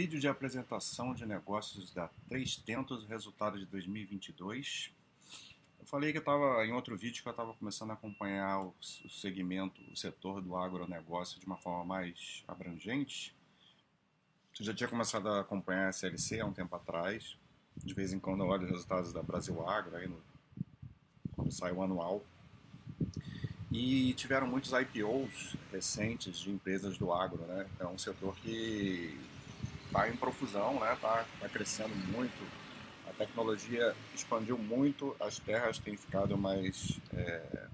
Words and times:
Vídeo 0.00 0.20
de 0.20 0.28
apresentação 0.28 1.12
de 1.12 1.26
negócios 1.26 1.92
da 1.92 2.08
Três 2.28 2.54
Tentos, 2.54 3.04
resultado 3.04 3.58
de 3.58 3.66
2022. 3.66 4.92
Eu 5.80 5.84
falei 5.84 6.12
que 6.12 6.18
eu 6.18 6.20
estava 6.20 6.64
em 6.64 6.72
outro 6.72 6.96
vídeo 6.96 7.20
que 7.20 7.28
eu 7.28 7.32
estava 7.32 7.52
começando 7.54 7.90
a 7.90 7.94
acompanhar 7.94 8.60
o, 8.60 8.74
o 9.04 9.10
segmento, 9.10 9.82
o 9.92 9.96
setor 9.96 10.40
do 10.40 10.56
agronegócio 10.56 11.40
de 11.40 11.46
uma 11.46 11.56
forma 11.56 11.84
mais 11.84 12.44
abrangente. 12.46 13.34
Eu 14.60 14.66
já 14.66 14.72
tinha 14.72 14.88
começado 14.88 15.28
a 15.30 15.40
acompanhar 15.40 15.88
a 15.88 15.90
SLC 15.90 16.38
há 16.38 16.46
um 16.46 16.52
tempo 16.52 16.76
atrás. 16.76 17.36
De 17.76 17.92
vez 17.92 18.12
em 18.12 18.20
quando 18.20 18.44
eu 18.44 18.50
olho 18.50 18.66
os 18.66 18.70
resultados 18.70 19.12
da 19.12 19.20
Brasil 19.20 19.68
Agro, 19.68 19.96
aí 19.96 20.06
no, 20.06 20.22
quando 21.34 21.50
sai 21.50 21.72
o 21.72 21.82
anual. 21.82 22.24
E 23.72 24.12
tiveram 24.12 24.46
muitos 24.46 24.70
IPOs 24.70 25.56
recentes 25.72 26.38
de 26.38 26.52
empresas 26.52 26.96
do 26.96 27.12
agro, 27.12 27.42
né? 27.46 27.68
É 27.80 27.86
um 27.88 27.98
setor 27.98 28.36
que 28.36 29.18
está 29.88 30.08
em 30.08 30.16
profusão, 30.16 30.78
né? 30.78 30.92
Está 30.92 31.24
tá 31.40 31.48
crescendo 31.48 31.94
muito. 32.12 32.46
A 33.08 33.12
tecnologia 33.12 33.94
expandiu 34.14 34.56
muito, 34.56 35.16
as 35.18 35.38
terras 35.38 35.78
têm 35.78 35.96
ficado 35.96 36.36
mais 36.36 37.00
é, 37.12 37.66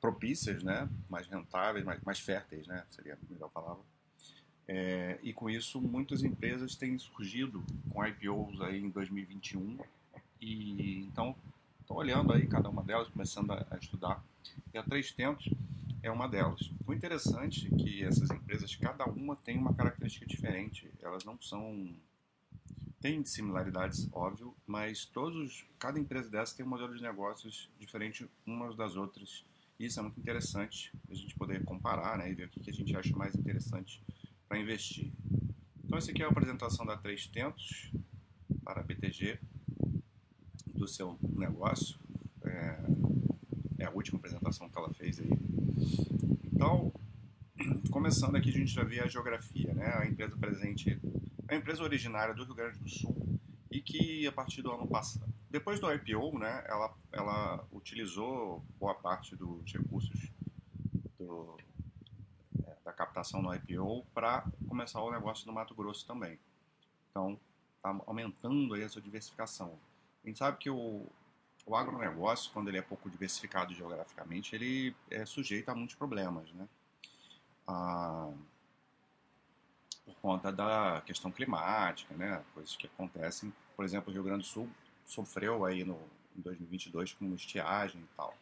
propícias, 0.00 0.62
né? 0.62 0.88
Mais 1.08 1.26
rentáveis, 1.28 1.84
mais, 1.84 2.00
mais 2.02 2.18
férteis, 2.18 2.66
né? 2.66 2.84
Seria 2.90 3.14
a 3.14 3.32
melhor 3.32 3.50
palavra. 3.50 3.82
É, 4.66 5.18
e 5.22 5.32
com 5.32 5.48
isso, 5.48 5.80
muitas 5.80 6.24
empresas 6.24 6.74
têm 6.74 6.98
surgido 6.98 7.62
com 7.90 8.04
IPOs 8.04 8.60
aí 8.62 8.80
em 8.80 8.88
2021. 8.88 9.78
E 10.40 11.04
então, 11.04 11.36
estou 11.80 11.98
olhando 11.98 12.32
aí 12.32 12.46
cada 12.46 12.68
uma 12.68 12.82
delas, 12.82 13.08
começando 13.08 13.52
a, 13.52 13.66
a 13.70 13.76
estudar 13.76 14.22
e 14.72 14.78
a 14.78 14.82
Três 14.82 15.12
Tentos 15.12 15.48
é 16.06 16.10
uma 16.10 16.28
delas. 16.28 16.70
O 16.86 16.92
interessante 16.92 17.66
é 17.66 17.76
que 17.76 18.04
essas 18.04 18.30
empresas, 18.30 18.74
cada 18.76 19.04
uma 19.06 19.34
tem 19.34 19.58
uma 19.58 19.74
característica 19.74 20.24
diferente. 20.24 20.90
Elas 21.02 21.24
não 21.24 21.40
são 21.40 21.94
têm 23.00 23.24
similaridades, 23.24 24.08
óbvio, 24.12 24.54
mas 24.66 25.04
todos, 25.04 25.64
cada 25.78 25.98
empresa 25.98 26.30
dessa 26.30 26.56
tem 26.56 26.64
um 26.64 26.68
modelo 26.68 26.94
de 26.94 27.02
negócios 27.02 27.70
diferente 27.78 28.28
umas 28.46 28.74
das 28.76 28.96
outras. 28.96 29.44
Isso 29.78 30.00
é 30.00 30.02
muito 30.02 30.18
interessante 30.18 30.90
a 31.10 31.14
gente 31.14 31.34
poder 31.34 31.62
comparar 31.64 32.18
né, 32.18 32.30
e 32.30 32.34
ver 32.34 32.46
o 32.46 32.50
que 32.50 32.70
a 32.70 32.72
gente 32.72 32.96
acha 32.96 33.14
mais 33.14 33.34
interessante 33.34 34.02
para 34.48 34.58
investir. 34.58 35.12
Então, 35.84 35.98
essa 35.98 36.10
aqui 36.10 36.22
é 36.22 36.26
a 36.26 36.28
apresentação 36.28 36.86
da 36.86 36.96
Três 36.96 37.26
Tentos 37.26 37.92
para 38.64 38.80
a 38.80 38.84
BTG 38.84 39.38
do 40.74 40.88
seu 40.88 41.18
negócio. 41.22 41.98
É, 42.44 42.80
é 43.78 43.84
a 43.84 43.90
última 43.90 44.18
apresentação 44.18 44.68
que 44.68 44.78
ela 44.78 44.92
fez 44.94 45.20
aí. 45.20 45.30
Começando 48.06 48.36
aqui, 48.36 48.50
a 48.50 48.52
gente 48.52 48.70
já 48.70 48.84
vê 48.84 49.00
a 49.00 49.08
geografia, 49.08 49.74
né? 49.74 49.92
A 49.98 50.06
empresa 50.06 50.36
presente, 50.36 50.96
a 51.48 51.56
empresa 51.56 51.82
originária 51.82 52.32
do 52.32 52.44
Rio 52.44 52.54
Grande 52.54 52.78
do 52.78 52.88
Sul 52.88 53.40
e 53.68 53.80
que 53.80 54.24
a 54.28 54.30
partir 54.30 54.62
do 54.62 54.70
ano 54.70 54.86
passado, 54.86 55.26
depois 55.50 55.80
do 55.80 55.92
IPO, 55.92 56.38
né, 56.38 56.64
ela, 56.68 56.94
ela 57.10 57.66
utilizou 57.72 58.64
boa 58.78 58.94
parte 58.94 59.34
dos 59.34 59.72
recursos 59.72 60.30
do, 61.18 61.58
é, 62.64 62.76
da 62.84 62.92
captação 62.92 63.42
no 63.42 63.52
IPO 63.52 64.06
para 64.14 64.44
começar 64.68 65.02
o 65.02 65.10
negócio 65.10 65.44
no 65.44 65.52
Mato 65.52 65.74
Grosso 65.74 66.06
também. 66.06 66.38
Então, 67.10 67.36
está 67.74 67.88
aumentando 68.06 68.74
aí 68.74 68.84
a 68.84 68.88
sua 68.88 69.02
diversificação. 69.02 69.76
A 70.22 70.28
gente 70.28 70.38
sabe 70.38 70.58
que 70.58 70.70
o, 70.70 71.04
o 71.66 71.74
agronegócio, 71.74 72.52
quando 72.52 72.68
ele 72.68 72.78
é 72.78 72.82
pouco 72.82 73.10
diversificado 73.10 73.74
geograficamente, 73.74 74.54
ele 74.54 74.94
é 75.10 75.26
sujeito 75.26 75.70
a 75.70 75.74
muitos 75.74 75.96
problemas, 75.96 76.52
né? 76.52 76.68
Ah, 77.66 78.30
por 80.04 80.14
conta 80.16 80.52
da 80.52 81.02
questão 81.04 81.30
climática, 81.30 82.14
né? 82.14 82.42
Coisas 82.54 82.76
que 82.76 82.86
acontecem. 82.86 83.52
Por 83.74 83.84
exemplo, 83.84 84.10
o 84.10 84.12
Rio 84.12 84.22
Grande 84.22 84.42
do 84.42 84.48
Sul 84.48 84.68
sofreu 85.04 85.64
aí 85.64 85.84
no, 85.84 85.98
em 86.36 86.40
2022 86.40 87.14
com 87.14 87.34
estiagem 87.34 88.00
e 88.00 88.16
tal. 88.16 88.34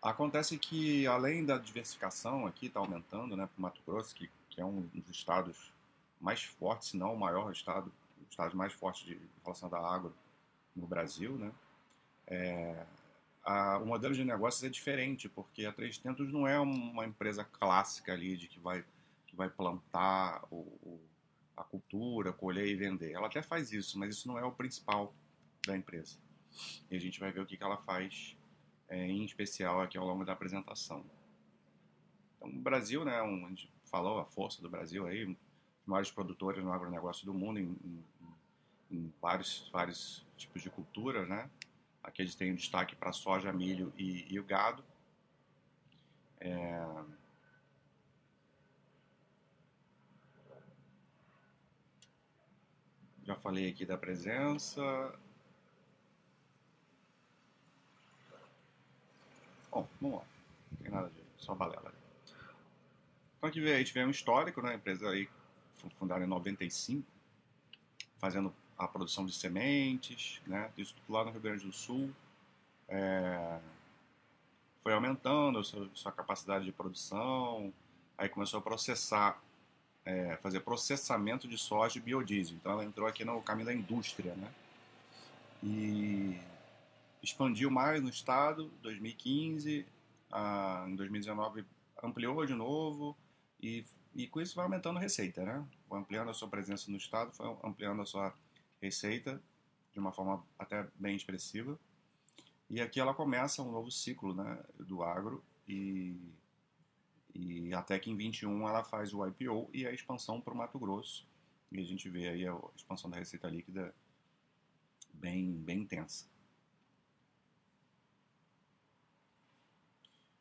Acontece 0.00 0.56
que, 0.58 1.06
além 1.06 1.44
da 1.44 1.58
diversificação 1.58 2.46
aqui, 2.46 2.66
está 2.66 2.78
aumentando, 2.78 3.36
né? 3.36 3.46
Para 3.46 3.58
o 3.58 3.62
Mato 3.62 3.80
Grosso, 3.86 4.14
que, 4.14 4.30
que 4.50 4.60
é 4.60 4.64
um 4.64 4.82
dos 4.94 5.10
estados 5.10 5.72
mais 6.20 6.42
fortes, 6.42 6.88
se 6.88 6.96
não 6.96 7.14
o 7.14 7.18
maior 7.18 7.50
estado, 7.50 7.92
o 8.20 8.30
estado 8.30 8.56
mais 8.56 8.72
forte 8.72 9.04
de 9.04 9.20
relação 9.42 9.68
da 9.68 9.78
água 9.78 10.12
no 10.74 10.86
Brasil, 10.86 11.32
né? 11.32 11.50
É, 12.26 12.84
a, 13.46 13.78
o 13.78 13.86
modelo 13.86 14.12
de 14.12 14.24
negócios 14.24 14.64
é 14.64 14.68
diferente, 14.68 15.28
porque 15.28 15.64
a 15.64 15.72
300 15.72 16.32
não 16.32 16.48
é 16.48 16.58
uma 16.58 17.06
empresa 17.06 17.44
clássica 17.44 18.12
ali 18.12 18.36
de 18.36 18.48
que 18.48 18.58
vai, 18.58 18.84
que 19.24 19.36
vai 19.36 19.48
plantar 19.48 20.44
o, 20.50 20.56
o, 20.82 21.00
a 21.56 21.62
cultura, 21.62 22.32
colher 22.32 22.66
e 22.66 22.74
vender. 22.74 23.12
Ela 23.12 23.28
até 23.28 23.40
faz 23.40 23.72
isso, 23.72 23.96
mas 23.98 24.16
isso 24.16 24.26
não 24.26 24.36
é 24.36 24.44
o 24.44 24.50
principal 24.50 25.14
da 25.64 25.76
empresa. 25.76 26.18
E 26.90 26.96
a 26.96 26.98
gente 26.98 27.20
vai 27.20 27.30
ver 27.30 27.40
o 27.40 27.46
que, 27.46 27.56
que 27.56 27.62
ela 27.62 27.76
faz 27.76 28.36
é, 28.88 29.06
em 29.06 29.24
especial 29.24 29.80
aqui 29.80 29.96
ao 29.96 30.06
longo 30.06 30.24
da 30.24 30.32
apresentação. 30.32 31.04
Então, 32.36 32.48
o 32.48 32.60
Brasil, 32.60 33.04
né, 33.04 33.22
um, 33.22 33.46
a 33.46 33.48
gente 33.50 33.70
falou 33.84 34.18
a 34.18 34.24
força 34.24 34.60
do 34.60 34.68
Brasil 34.68 35.06
aí, 35.06 35.24
os 35.24 35.36
maiores 35.86 36.10
produtores 36.10 36.64
no 36.64 36.72
agronegócio 36.72 37.24
do 37.24 37.32
mundo 37.32 37.60
em, 37.60 37.76
em, 37.84 38.04
em 38.90 39.12
vários, 39.20 39.68
vários 39.72 40.26
tipos 40.36 40.62
de 40.62 40.68
cultura, 40.68 41.24
né? 41.26 41.48
Aqui 42.06 42.22
eles 42.22 42.36
têm 42.36 42.52
um 42.52 42.54
destaque 42.54 42.94
para 42.94 43.12
soja, 43.12 43.52
milho 43.52 43.92
e, 43.98 44.32
e 44.32 44.38
o 44.38 44.44
gado. 44.44 44.82
É... 46.38 46.80
Já 53.24 53.34
falei 53.34 53.68
aqui 53.68 53.84
da 53.84 53.98
presença. 53.98 54.80
Bom, 59.68 59.88
vamos 60.00 60.20
lá. 60.20 60.26
Não 60.70 60.78
tem 60.78 60.90
nada 60.92 61.10
de 61.10 61.24
só 61.36 61.56
balela. 61.56 61.92
Então 63.36 63.48
aqui 63.48 63.72
a 63.72 63.78
gente 63.78 63.92
vê 63.92 64.04
um 64.04 64.10
histórico, 64.10 64.62
né? 64.62 64.70
A 64.70 64.74
empresa 64.74 65.10
aí 65.10 65.28
fundada 65.98 66.24
em 66.24 66.28
95, 66.28 67.04
fazendo 68.16 68.54
a 68.78 68.86
produção 68.86 69.24
de 69.24 69.32
sementes, 69.32 70.40
né? 70.46 70.70
Isso 70.76 70.94
tudo 70.94 71.14
lá 71.16 71.24
no 71.24 71.30
Rio 71.30 71.40
Grande 71.40 71.64
do 71.64 71.72
Sul. 71.72 72.10
É, 72.88 73.58
foi 74.80 74.92
aumentando 74.92 75.58
a 75.58 75.64
sua, 75.64 75.88
sua, 75.94 76.12
capacidade 76.12 76.64
de 76.64 76.72
produção, 76.72 77.72
aí 78.16 78.28
começou 78.28 78.58
a 78.58 78.62
processar, 78.62 79.42
é, 80.04 80.36
fazer 80.36 80.60
processamento 80.60 81.48
de 81.48 81.58
soja 81.58 81.98
e 81.98 82.00
biodiesel. 82.00 82.56
Então 82.56 82.72
ela 82.72 82.84
entrou 82.84 83.08
aqui 83.08 83.24
no 83.24 83.40
caminho 83.42 83.66
da 83.66 83.74
indústria, 83.74 84.34
né? 84.34 84.52
E 85.62 86.38
expandiu 87.22 87.70
mais 87.70 88.02
no 88.02 88.08
estado, 88.08 88.70
2015, 88.82 89.86
ah, 90.30 90.84
em 90.88 90.94
2019 90.94 91.64
ampliou 92.02 92.44
de 92.44 92.54
novo 92.54 93.16
e, 93.60 93.84
e 94.14 94.26
com 94.28 94.40
isso 94.40 94.54
vai 94.54 94.64
aumentando 94.64 94.98
a 94.98 95.00
receita, 95.00 95.44
né? 95.44 95.64
Ampliando 95.90 96.30
a 96.30 96.34
sua 96.34 96.48
presença 96.48 96.90
no 96.90 96.96
estado, 96.96 97.32
foi 97.32 97.46
ampliando 97.64 98.02
a 98.02 98.06
sua 98.06 98.32
receita 98.80 99.42
de 99.92 99.98
uma 99.98 100.12
forma 100.12 100.44
até 100.58 100.86
bem 100.94 101.16
expressiva. 101.16 101.78
E 102.68 102.80
aqui 102.80 103.00
ela 103.00 103.14
começa 103.14 103.62
um 103.62 103.70
novo 103.70 103.90
ciclo 103.90 104.34
né, 104.34 104.62
do 104.78 105.02
agro 105.02 105.42
e, 105.66 106.16
e 107.34 107.72
até 107.72 107.98
que 107.98 108.10
em 108.10 108.16
21 108.16 108.68
ela 108.68 108.84
faz 108.84 109.14
o 109.14 109.26
IPO 109.26 109.70
e 109.72 109.86
a 109.86 109.92
expansão 109.92 110.40
para 110.40 110.52
o 110.52 110.56
Mato 110.56 110.78
Grosso. 110.78 111.26
E 111.70 111.80
a 111.80 111.84
gente 111.84 112.08
vê 112.08 112.28
aí 112.28 112.46
a 112.46 112.58
expansão 112.74 113.08
da 113.08 113.16
receita 113.16 113.48
líquida 113.48 113.94
bem, 115.12 115.52
bem 115.52 115.80
intensa. 115.80 116.26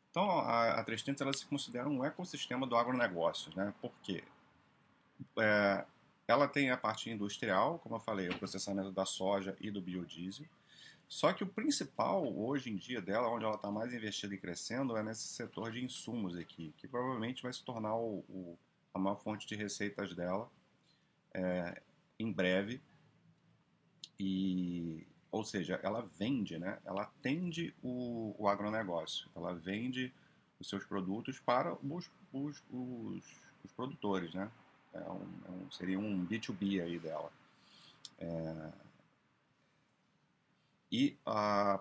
Então, 0.10 0.40
a, 0.40 0.80
a 0.80 0.84
300 0.84 1.22
ela 1.22 1.34
se 1.34 1.46
considera 1.46 1.90
um 1.90 2.04
ecossistema 2.04 2.66
do 2.66 2.78
agronegócio, 2.78 3.52
né? 3.56 3.74
Por 3.82 3.92
quê? 4.02 4.24
É, 5.38 5.86
ela 6.28 6.48
tem 6.48 6.72
a 6.72 6.78
parte 6.78 7.10
industrial, 7.10 7.80
como 7.80 7.96
eu 7.96 8.00
falei, 8.00 8.30
o 8.30 8.38
processamento 8.38 8.92
da 8.92 9.06
soja 9.06 9.56
e 9.60 9.70
do 9.70 9.82
biodiesel. 9.82 10.46
Só 11.08 11.32
que 11.34 11.44
o 11.44 11.48
principal 11.48 12.36
hoje 12.36 12.72
em 12.72 12.76
dia 12.76 13.00
dela, 13.00 13.30
onde 13.30 13.46
ela 13.46 13.56
está 13.56 13.70
mais 13.70 13.94
investida 13.94 14.34
e 14.34 14.38
crescendo, 14.40 14.98
é 14.98 15.04
nesse 15.04 15.28
setor 15.28 15.72
de 15.72 15.84
insumos 15.84 16.36
aqui, 16.36 16.74
que 16.78 16.88
provavelmente 16.88 17.44
vai 17.44 17.54
se 17.54 17.64
tornar 17.64 17.96
o, 17.96 18.26
o, 18.28 18.58
a 18.94 18.98
maior 18.98 19.18
fonte 19.18 19.46
de 19.46 19.56
receitas 19.56 20.16
dela 20.16 20.50
é, 21.34 21.82
em 22.20 22.32
breve. 22.32 22.82
E, 24.20 25.06
ou 25.32 25.44
seja, 25.44 25.80
ela 25.84 26.02
vende, 26.18 26.58
né? 26.58 26.80
ela 26.86 27.04
atende 27.04 27.76
o, 27.84 28.36
o 28.40 28.48
agronegócio, 28.48 29.30
ela 29.36 29.54
vende 29.54 30.12
os 30.60 30.68
seus 30.68 30.86
produtos 30.86 31.40
para 31.40 31.74
os, 31.84 32.10
os, 32.34 32.64
os, 32.72 33.24
os 33.64 33.72
produtores, 33.76 34.34
né? 34.34 34.50
É 34.96 35.12
um, 35.12 35.28
é 35.46 35.52
um, 35.52 35.72
seria 35.72 36.00
um 36.00 36.26
B2B 36.26 36.82
aí 36.82 37.00
dela. 37.00 37.32
É, 38.18 38.72
e 40.92 41.18
uh, 41.28 41.80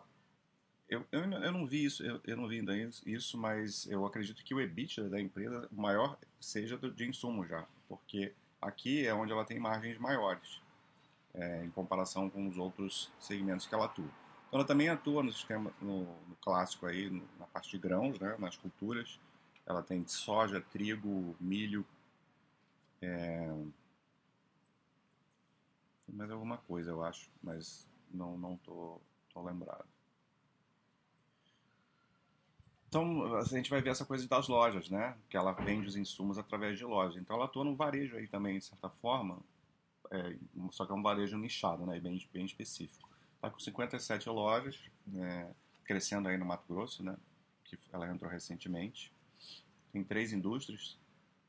eu, 0.89 1.05
eu, 1.13 1.23
eu, 1.23 1.53
não 1.53 1.67
vi 1.67 1.85
isso, 1.85 2.03
eu, 2.03 2.21
eu, 2.25 2.37
não 2.37 2.49
vi 2.49 2.59
ainda 2.59 2.77
isso, 3.07 3.39
mas 3.39 3.87
eu 3.87 4.05
acredito 4.05 4.43
que 4.45 4.55
o 4.55 4.61
EBITDA 4.61 5.09
da 5.09 5.21
empresa 5.21 5.69
maior 5.71 6.19
seja 6.41 6.77
do, 6.77 6.91
de 6.91 7.09
insumo 7.09 7.47
já, 7.47 7.67
porque 7.89 8.33
aqui 8.61 9.07
é 9.07 9.15
onde 9.15 9.33
ela 9.33 9.45
tem 9.45 9.59
margens 9.59 9.99
maiores, 9.99 10.61
é, 11.33 11.65
em 11.65 11.71
comparação 11.71 12.29
com 12.29 12.49
os 12.49 12.59
outros 12.59 13.13
segmentos 13.19 13.67
que 13.67 13.75
ela 13.75 13.87
atua. 13.87 14.09
Então, 14.49 14.61
ela 14.61 14.65
também 14.65 14.89
atua 14.89 15.23
no 15.23 15.33
sistema 15.33 15.73
no, 15.81 16.03
no 16.29 16.37
clássico 16.41 16.87
aí, 16.87 17.11
no, 17.11 17.23
na 17.39 17.47
parte 17.47 17.71
de 17.71 17.79
grãos, 17.79 18.19
né, 18.19 18.37
nas 18.39 18.57
culturas. 18.57 19.19
Ela 19.67 19.83
tem 19.83 20.07
soja, 20.07 20.61
trigo, 20.61 21.35
milho, 21.41 21.85
é, 23.05 23.55
tem 26.07 26.15
mais 26.15 26.31
alguma 26.31 26.59
coisa, 26.59 26.91
eu 26.91 27.03
acho, 27.03 27.31
mas 27.43 27.89
não 28.11 28.37
não 28.37 28.57
tô, 28.59 29.01
tô 29.33 29.43
lembrado. 29.43 29.87
Então, 32.89 33.35
a 33.37 33.43
gente 33.43 33.71
vai 33.71 33.83
ver 33.83 33.91
essa 33.91 34.05
coisa 34.05 34.29
das 34.29 34.47
lojas, 34.47 34.89
né? 34.89 35.17
Que 35.29 35.37
ela 35.37 35.51
vende 35.51 35.89
os 35.89 35.97
insumos 35.97 36.39
através 36.39 36.79
de 36.79 36.85
lojas. 36.85 37.21
Então, 37.21 37.35
ela 37.35 37.47
atua 37.47 37.65
no 37.65 37.75
varejo 37.75 38.17
aí 38.17 38.29
também, 38.29 38.57
de 38.59 38.65
certa 38.65 38.89
forma, 38.89 39.41
é, 40.13 40.37
só 40.71 40.87
que 40.87 40.93
é 40.93 40.95
um 40.95 41.03
varejo 41.03 41.37
nichado, 41.37 41.85
né? 41.85 41.99
Bem, 41.99 42.25
bem 42.33 42.45
específico. 42.45 43.11
Está 43.35 43.51
com 43.51 43.59
57 43.59 44.29
lojas, 44.29 44.79
né? 45.07 45.53
crescendo 45.85 46.29
aí 46.29 46.37
no 46.37 46.45
Mato 46.45 46.73
Grosso, 46.73 47.03
né? 47.03 47.17
Que 47.65 47.79
ela 47.93 48.09
entrou 48.09 48.31
recentemente. 48.31 49.13
Tem 49.93 50.03
três 50.03 50.33
indústrias, 50.33 50.97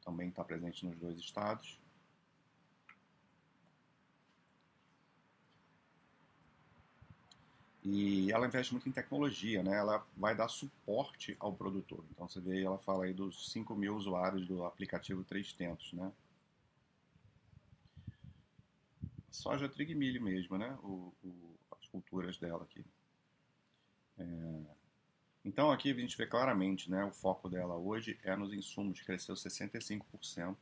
também 0.06 0.30
está 0.30 0.44
presente 0.44 0.86
nos 0.86 0.96
dois 0.98 1.18
estados. 1.18 1.80
E 7.84 8.32
ela 8.32 8.48
investe 8.48 8.74
muito 8.74 8.90
em 8.90 8.92
tecnologia, 8.92 9.62
né? 9.62 9.78
Ela 9.78 10.04
vai 10.18 10.36
dar 10.36 10.48
suporte 10.48 11.36
ao 11.40 11.54
produtor. 11.54 12.04
Então 12.12 12.28
você 12.28 12.40
vê, 12.40 12.64
ela 12.64 12.80
fala 12.80 13.06
aí 13.06 13.14
dos 13.14 13.52
5 13.52 13.76
mil 13.76 13.96
usuários 13.96 14.48
do 14.48 14.66
aplicativo 14.66 15.24
300, 15.24 15.94
né? 15.94 16.12
Soja, 19.30 19.70
trigo 19.70 19.92
e 19.92 19.96
milho 19.96 20.24
mesmo, 20.24 20.58
né? 20.58 20.76
O, 20.82 21.14
o, 21.24 21.56
as 21.80 21.88
culturas 21.90 22.38
dela 22.40 22.64
aqui. 22.64 22.84
É... 24.18 24.85
Então 25.46 25.70
aqui 25.70 25.92
a 25.92 25.94
gente 25.94 26.18
vê 26.18 26.26
claramente, 26.26 26.90
né? 26.90 27.06
O 27.06 27.12
foco 27.12 27.48
dela 27.48 27.76
hoje 27.76 28.20
é 28.24 28.36
nos 28.36 28.52
insumos, 28.52 29.00
cresceu 29.02 29.36
65%. 29.36 30.58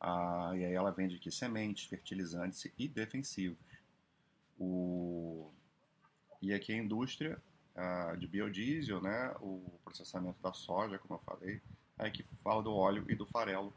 Ah, 0.00 0.52
e 0.54 0.64
aí 0.64 0.72
ela 0.72 0.90
vende 0.90 1.16
aqui 1.16 1.30
sementes, 1.30 1.86
fertilizantes 1.86 2.72
e 2.78 2.88
defensivos. 2.88 3.58
O 4.58 5.50
e 6.40 6.54
aqui 6.54 6.72
a 6.72 6.76
indústria 6.76 7.36
uh, 7.76 8.16
de 8.16 8.26
biodiesel, 8.28 9.02
né, 9.02 9.34
o 9.40 9.60
processamento 9.84 10.40
da 10.40 10.52
soja, 10.52 10.98
como 10.98 11.14
eu 11.14 11.24
falei, 11.24 11.60
aí 11.98 12.12
que 12.12 12.22
fala 12.44 12.62
do 12.62 12.72
óleo 12.72 13.04
e 13.08 13.14
do 13.16 13.26
farelo. 13.26 13.74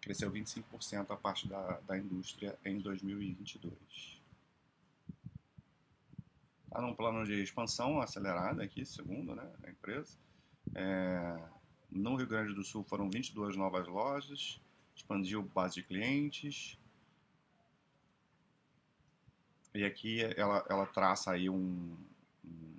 Cresceu 0.00 0.32
25% 0.32 1.10
a 1.10 1.16
parte 1.16 1.46
da, 1.46 1.78
da 1.80 1.98
indústria 1.98 2.58
em 2.64 2.78
2022. 2.78 4.16
Está 6.76 6.86
num 6.86 6.94
plano 6.94 7.24
de 7.24 7.42
expansão 7.42 8.02
acelerada 8.02 8.62
aqui, 8.62 8.84
segundo 8.84 9.34
né, 9.34 9.50
a 9.64 9.70
empresa. 9.70 10.14
É, 10.74 11.38
no 11.90 12.16
Rio 12.16 12.26
Grande 12.26 12.52
do 12.52 12.62
Sul 12.62 12.84
foram 12.84 13.08
22 13.08 13.56
novas 13.56 13.88
lojas, 13.88 14.60
expandiu 14.94 15.40
base 15.40 15.76
de 15.76 15.82
clientes, 15.82 16.78
e 19.74 19.84
aqui 19.84 20.20
ela, 20.36 20.66
ela 20.68 20.84
traça 20.84 21.30
aí 21.30 21.48
um, 21.48 21.96
um, 22.44 22.76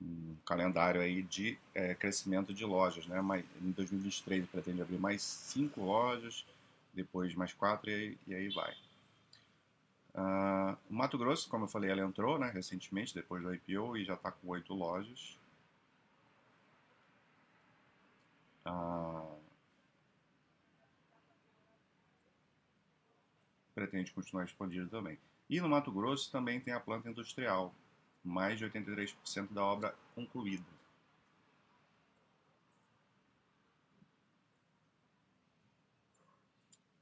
um 0.00 0.36
calendário 0.46 1.00
aí 1.00 1.20
de 1.22 1.58
é, 1.74 1.96
crescimento 1.96 2.54
de 2.54 2.64
lojas, 2.64 3.08
né? 3.08 3.20
Mas, 3.20 3.44
em 3.60 3.72
2023 3.72 4.46
pretende 4.46 4.82
abrir 4.82 4.98
mais 4.98 5.20
cinco 5.20 5.80
lojas, 5.80 6.46
depois 6.94 7.34
mais 7.34 7.52
quatro 7.52 7.90
e, 7.90 8.16
e 8.24 8.36
aí 8.36 8.48
vai. 8.50 8.72
Uh, 10.18 10.76
o 10.90 10.94
Mato 10.94 11.16
Grosso, 11.16 11.48
como 11.48 11.64
eu 11.64 11.68
falei, 11.68 11.90
ela 11.92 12.02
entrou 12.02 12.40
né, 12.40 12.50
recentemente, 12.50 13.14
depois 13.14 13.40
do 13.40 13.54
IPO, 13.54 13.96
e 13.96 14.04
já 14.04 14.14
está 14.14 14.32
com 14.32 14.48
oito 14.48 14.74
lojas. 14.74 15.38
Uh, 18.66 19.38
pretende 23.72 24.10
continuar 24.10 24.44
expandindo 24.44 24.88
também. 24.88 25.16
E 25.48 25.60
no 25.60 25.68
Mato 25.68 25.92
Grosso 25.92 26.32
também 26.32 26.58
tem 26.58 26.74
a 26.74 26.80
planta 26.80 27.08
industrial, 27.08 27.72
mais 28.24 28.58
de 28.58 28.66
83% 28.66 29.52
da 29.52 29.64
obra 29.64 29.94
concluída. 30.16 30.77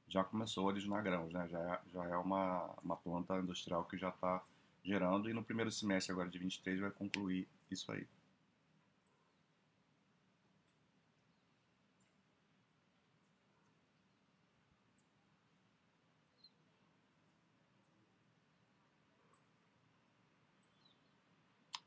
Já 0.09 0.23
começou 0.23 0.63
a 0.65 0.67
originar 0.67 1.01
grãos, 1.01 1.31
né? 1.33 1.47
já 1.49 1.59
é, 1.59 1.79
já 1.91 2.03
é 2.05 2.17
uma, 2.17 2.73
uma 2.83 2.95
planta 2.95 3.37
industrial 3.37 3.83
que 3.85 3.97
já 3.97 4.09
está 4.09 4.41
gerando 4.83 5.29
e 5.29 5.33
no 5.33 5.43
primeiro 5.43 5.69
semestre 5.71 6.13
agora 6.13 6.29
de 6.29 6.39
23 6.39 6.79
vai 6.79 6.91
concluir 6.91 7.47
isso 7.69 7.91
aí. 7.91 8.07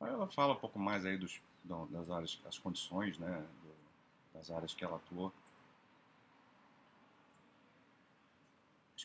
Aí 0.00 0.10
ela 0.10 0.26
fala 0.28 0.54
um 0.54 0.56
pouco 0.56 0.78
mais 0.78 1.04
aí 1.04 1.18
dos, 1.18 1.40
das 1.90 2.10
áreas, 2.10 2.38
das 2.42 2.58
condições, 2.58 3.18
né, 3.18 3.46
das 4.32 4.50
áreas 4.50 4.74
que 4.74 4.82
ela 4.82 4.96
atua. 4.96 5.32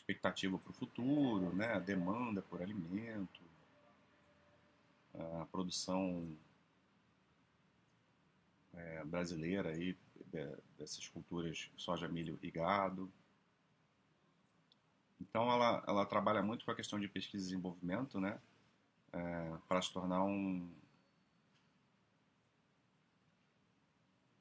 Expectativa 0.08 0.56
para 0.56 0.70
o 0.70 0.74
futuro, 0.74 1.52
né, 1.52 1.72
a 1.72 1.80
demanda 1.80 2.40
por 2.40 2.62
alimento, 2.62 3.40
a 5.40 5.46
produção 5.46 6.36
é, 8.72 9.04
brasileira 9.04 9.70
aí 9.70 9.96
dessas 10.78 11.08
culturas 11.08 11.70
soja, 11.76 12.06
milho 12.06 12.38
e 12.40 12.50
gado. 12.52 13.10
Então 15.20 15.50
ela, 15.50 15.82
ela 15.88 16.06
trabalha 16.06 16.40
muito 16.40 16.64
com 16.64 16.70
a 16.70 16.76
questão 16.76 17.00
de 17.00 17.08
pesquisa 17.08 17.44
e 17.44 17.48
desenvolvimento, 17.48 18.20
né, 18.20 18.38
é, 19.12 19.56
para 19.66 19.82
se 19.82 19.92
tornar 19.92 20.22
um, 20.22 20.70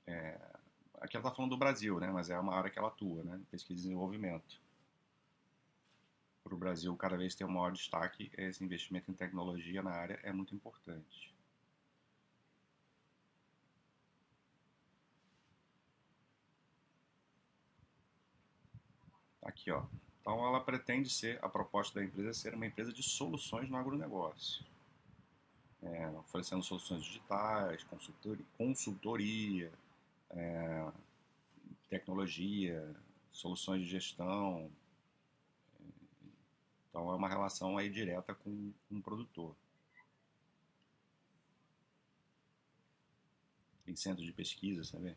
É, 0.07 0.39
aqui 1.01 1.17
ela 1.17 1.25
está 1.25 1.31
falando 1.31 1.51
do 1.51 1.57
Brasil, 1.57 1.99
né? 1.99 2.11
Mas 2.11 2.29
é 2.29 2.37
uma 2.37 2.55
área 2.55 2.69
que 2.69 2.77
ela 2.77 2.89
atua, 2.89 3.23
né? 3.23 3.41
Pesquisa 3.49 3.79
e 3.79 3.83
desenvolvimento. 3.83 4.64
Para 6.45 6.53
o 6.53 6.57
Brasil, 6.59 6.95
cada 6.95 7.17
vez 7.17 7.33
tem 7.33 7.47
um 7.47 7.49
maior 7.49 7.71
destaque, 7.71 8.31
esse 8.37 8.63
investimento 8.63 9.09
em 9.09 9.15
tecnologia 9.15 9.81
na 9.81 9.89
área 9.89 10.19
é 10.21 10.31
muito 10.31 10.53
importante. 10.53 11.33
Aqui, 19.41 19.71
ó. 19.71 19.85
Então, 20.21 20.45
ela 20.45 20.61
pretende 20.61 21.09
ser, 21.09 21.43
a 21.43 21.49
proposta 21.49 21.99
da 21.99 22.05
empresa 22.05 22.29
é 22.29 22.33
ser 22.33 22.53
uma 22.53 22.67
empresa 22.67 22.93
de 22.93 23.01
soluções 23.01 23.67
no 23.67 23.77
agronegócio. 23.77 24.63
É, 25.81 26.07
oferecendo 26.09 26.61
soluções 26.61 27.03
digitais, 27.03 27.83
consultoria, 27.85 28.45
consultoria 28.55 29.71
é, 30.29 30.91
tecnologia, 31.89 32.95
soluções 33.31 33.81
de 33.81 33.87
gestão. 33.87 34.69
Então 36.95 37.11
é 37.11 37.15
uma 37.15 37.27
relação 37.27 37.77
aí 37.77 37.89
direta 37.89 38.33
com, 38.33 38.71
com 38.87 38.95
o 38.95 39.01
produtor. 39.01 39.53
Tem 43.83 43.93
centro 43.97 44.23
de 44.23 44.31
pesquisa, 44.31 44.81
sabe? 44.85 45.13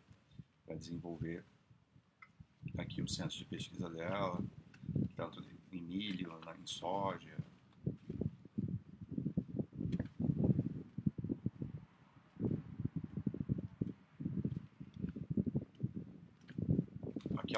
Para 0.66 0.74
desenvolver 0.74 1.44
aqui 2.76 3.00
o 3.00 3.06
centro 3.06 3.38
de 3.38 3.44
pesquisa 3.44 3.88
dela, 3.90 4.44
tanto 5.14 5.40
em 5.70 5.80
milho, 5.80 6.40
em 6.60 6.66
soja, 6.66 7.38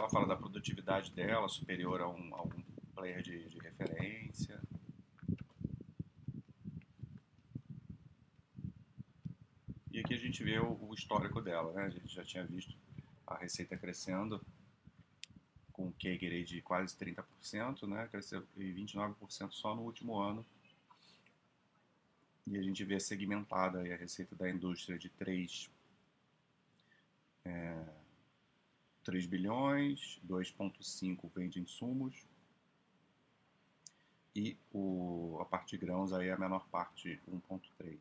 ela 0.00 0.08
fala 0.08 0.26
da 0.26 0.36
produtividade 0.36 1.12
dela 1.12 1.48
superior 1.48 2.00
a, 2.00 2.08
um, 2.08 2.34
a 2.34 2.42
player 3.00 3.22
de, 3.22 3.48
de 3.48 3.58
referência. 3.58 4.60
E 9.90 9.98
aqui 9.98 10.14
a 10.14 10.18
gente 10.18 10.44
vê 10.44 10.58
o, 10.58 10.78
o, 10.88 10.94
histórico 10.94 11.40
dela, 11.40 11.72
né? 11.72 11.84
A 11.84 11.88
gente 11.88 12.14
já 12.14 12.22
tinha 12.22 12.44
visto 12.44 12.76
a 13.26 13.36
receita 13.38 13.76
crescendo 13.76 14.44
com 15.72 15.86
um 15.86 15.92
CAGR 15.92 16.44
de 16.44 16.60
quase 16.60 16.94
30%, 16.96 17.88
né? 17.88 18.06
Cresceu 18.08 18.46
em 18.56 18.74
29% 18.74 19.50
só 19.50 19.74
no 19.74 19.82
último 19.82 20.18
ano. 20.18 20.44
E 22.46 22.58
a 22.58 22.62
gente 22.62 22.84
vê 22.84 23.00
segmentada 23.00 23.80
a 23.80 23.96
receita 23.96 24.36
da 24.36 24.50
indústria 24.50 24.98
de 24.98 25.08
3 25.08 25.70
é, 27.46 27.84
3 29.04 29.24
bilhões, 29.24 30.20
2,5 30.26 31.30
vem 31.34 31.48
de 31.48 31.60
insumos 31.60 32.28
e 34.34 34.56
o, 34.72 35.38
a 35.40 35.44
parte 35.44 35.76
de 35.76 35.84
grãos 35.84 36.12
aí 36.12 36.28
é 36.28 36.32
a 36.32 36.38
menor 36.38 36.66
parte, 36.68 37.20
1,3. 37.28 37.98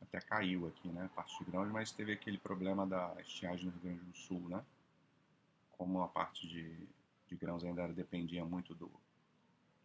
Até 0.00 0.20
caiu 0.20 0.66
aqui, 0.68 0.88
né, 0.88 1.04
a 1.04 1.08
parte 1.08 1.38
de 1.38 1.50
grãos, 1.50 1.70
mas 1.70 1.92
teve 1.92 2.12
aquele 2.12 2.38
problema 2.38 2.86
da 2.86 3.14
estiagem 3.20 3.66
no 3.66 3.72
Rio 3.72 3.80
Grande 3.80 4.04
do 4.04 4.16
Sul, 4.16 4.48
né? 4.48 4.64
Como 5.72 6.02
a 6.02 6.08
parte 6.08 6.46
de, 6.46 6.88
de 7.26 7.36
grãos 7.36 7.64
ainda 7.64 7.88
dependia 7.88 8.44
muito 8.44 8.74
do, 8.74 8.90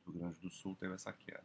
do 0.05 0.12
Rio 0.12 0.22
Grande 0.22 0.39
do 0.39 0.50
Sul, 0.50 0.75
teve 0.79 0.93
essa 0.93 1.12
queda. 1.12 1.43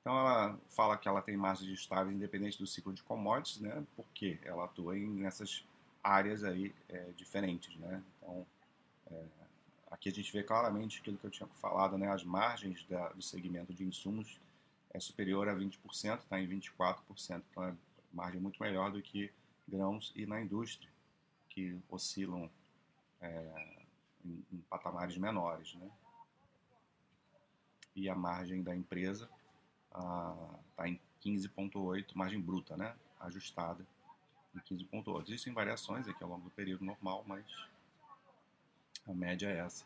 Então 0.00 0.18
ela 0.18 0.58
fala 0.68 0.98
que 0.98 1.08
ela 1.08 1.22
tem 1.22 1.34
margens 1.34 1.70
estáveis 1.70 2.14
independente 2.14 2.58
do 2.58 2.66
ciclo 2.66 2.92
de 2.92 3.02
commodities, 3.02 3.60
né? 3.60 3.86
Porque 3.96 4.38
ela 4.42 4.64
atua 4.64 4.98
em 4.98 5.08
nessas 5.08 5.66
áreas 6.02 6.44
aí 6.44 6.74
é, 6.90 7.12
diferentes, 7.12 7.74
né? 7.76 8.02
Então 8.18 8.46
é, 9.10 9.24
aqui 9.94 10.08
a 10.08 10.12
gente 10.12 10.32
vê 10.32 10.42
claramente 10.42 11.00
aquilo 11.00 11.16
que 11.16 11.24
eu 11.24 11.30
tinha 11.30 11.48
falado, 11.60 11.96
né? 11.96 12.08
As 12.10 12.24
margens 12.24 12.84
da, 12.86 13.08
do 13.10 13.22
segmento 13.22 13.72
de 13.72 13.84
insumos 13.84 14.40
é 14.90 15.00
superior 15.00 15.48
a 15.48 15.54
20%, 15.54 16.18
está 16.18 16.40
em 16.40 16.48
24%, 16.48 17.42
então 17.50 17.64
é 17.64 17.74
margem 18.12 18.40
muito 18.40 18.62
melhor 18.62 18.90
do 18.90 19.00
que 19.00 19.32
grãos 19.66 20.12
e 20.14 20.26
na 20.26 20.40
indústria 20.40 20.90
que 21.48 21.80
oscilam 21.88 22.50
é, 23.20 23.76
em, 24.24 24.44
em 24.52 24.58
patamares 24.68 25.16
menores, 25.16 25.74
né? 25.74 25.88
E 27.94 28.08
a 28.08 28.14
margem 28.14 28.62
da 28.62 28.74
empresa 28.74 29.30
está 30.70 30.88
em 30.88 31.00
15,8, 31.24 32.06
margem 32.14 32.40
bruta, 32.40 32.76
né? 32.76 32.94
Ajustada 33.20 33.86
em 34.54 34.58
15,8. 34.58 35.28
Existem 35.28 35.52
variações 35.52 36.08
aqui 36.08 36.22
ao 36.22 36.30
longo 36.30 36.42
do 36.42 36.50
período 36.50 36.84
normal, 36.84 37.24
mas 37.26 37.44
a 39.06 39.12
média 39.12 39.48
é 39.48 39.58
essa. 39.58 39.84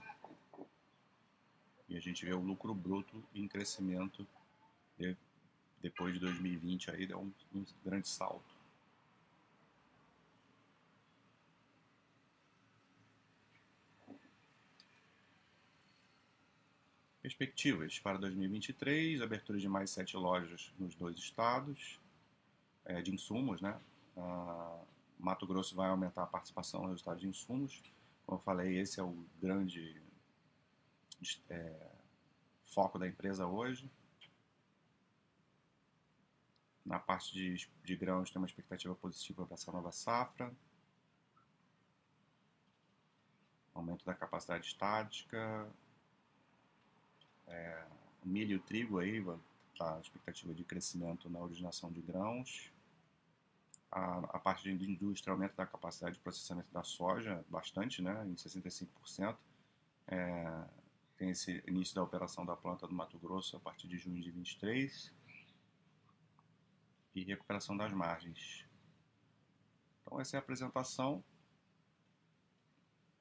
E 1.88 1.96
a 1.96 2.00
gente 2.00 2.24
vê 2.24 2.32
o 2.32 2.40
lucro 2.40 2.74
bruto 2.74 3.22
em 3.34 3.48
crescimento 3.48 4.26
de, 4.98 5.16
depois 5.80 6.14
de 6.14 6.20
2020 6.20 6.90
aí 6.90 7.06
deu 7.06 7.20
um, 7.20 7.32
um 7.54 7.64
grande 7.84 8.08
salto. 8.08 8.58
Perspectivas 17.22 17.98
para 17.98 18.16
2023, 18.16 19.20
abertura 19.20 19.58
de 19.58 19.68
mais 19.68 19.90
sete 19.90 20.16
lojas 20.16 20.72
nos 20.78 20.94
dois 20.94 21.16
estados, 21.18 22.00
é, 22.86 23.02
de 23.02 23.12
insumos, 23.12 23.60
né? 23.60 23.78
Ah, 24.16 24.80
Mato 25.18 25.46
Grosso 25.46 25.74
vai 25.74 25.90
aumentar 25.90 26.22
a 26.22 26.26
participação 26.26 26.82
no 26.82 26.88
resultado 26.88 27.20
de 27.20 27.26
insumos. 27.26 27.82
Como 28.28 28.38
eu 28.38 28.44
falei, 28.44 28.78
esse 28.78 29.00
é 29.00 29.02
o 29.02 29.26
grande 29.40 30.02
é, 31.48 31.90
foco 32.66 32.98
da 32.98 33.08
empresa 33.08 33.46
hoje. 33.46 33.90
Na 36.84 36.98
parte 36.98 37.32
de, 37.32 37.66
de 37.82 37.96
grãos, 37.96 38.30
tem 38.30 38.38
uma 38.38 38.46
expectativa 38.46 38.94
positiva 38.94 39.46
para 39.46 39.54
essa 39.54 39.72
nova 39.72 39.90
safra. 39.92 40.54
Aumento 43.72 44.04
da 44.04 44.12
capacidade 44.12 44.66
estática, 44.66 45.66
é, 47.46 47.86
milho 48.22 48.56
e 48.56 48.60
trigo 48.60 48.98
aí, 48.98 49.24
tá 49.78 49.98
expectativa 50.00 50.52
de 50.52 50.64
crescimento 50.64 51.30
na 51.30 51.38
originação 51.38 51.90
de 51.90 52.02
grãos. 52.02 52.70
A, 53.90 54.18
a 54.36 54.38
parte 54.38 54.74
de 54.76 54.90
indústria 54.90 55.32
aumenta 55.32 55.54
da 55.56 55.66
capacidade 55.66 56.16
de 56.16 56.20
processamento 56.20 56.72
da 56.72 56.82
soja 56.82 57.44
bastante, 57.48 58.02
né, 58.02 58.26
em 58.26 58.34
65%. 58.34 59.36
É, 60.06 60.64
tem 61.16 61.30
esse 61.30 61.62
início 61.66 61.94
da 61.94 62.02
operação 62.02 62.44
da 62.44 62.56
planta 62.56 62.86
do 62.86 62.94
Mato 62.94 63.18
Grosso 63.18 63.56
a 63.56 63.60
partir 63.60 63.88
de 63.88 63.98
junho 63.98 64.22
de 64.22 64.30
23 64.30 65.12
e 67.14 67.24
recuperação 67.24 67.76
das 67.76 67.92
margens. 67.92 68.64
Então 70.02 70.20
essa 70.20 70.36
é 70.36 70.38
a 70.38 70.40
apresentação. 70.40 71.24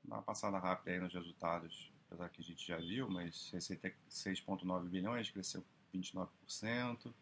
Dá 0.03 0.17
uma 0.17 0.23
passada 0.23 0.59
rápida 0.59 0.91
aí 0.91 0.99
nos 0.99 1.13
resultados 1.13 1.91
apesar 2.07 2.29
que 2.29 2.41
a 2.41 2.43
gente 2.43 2.65
já 2.65 2.77
viu, 2.77 3.09
mas 3.09 3.49
receita 3.51 3.93
6,9 4.09 4.85
é 4.85 4.89
bilhões, 4.89 5.29
cresceu 5.29 5.63
29%. 5.93 7.13